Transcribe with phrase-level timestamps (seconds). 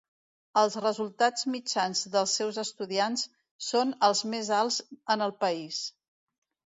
[0.59, 3.25] Els resultats mitjans dels seus estudiants
[3.67, 4.79] són els més alts
[5.17, 5.83] en el país.